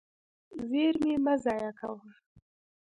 زیرمې 0.69 1.13
مه 1.23 1.33
ضایع 1.43 1.71
کوه. 1.79 2.07